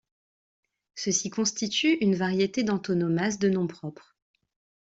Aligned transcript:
Ceci 0.95 1.29
constitue 1.29 1.99
une 2.03 2.15
variété 2.15 2.63
d'antonomase 2.63 3.37
de 3.37 3.49
nom 3.49 3.67
propre. 3.67 4.15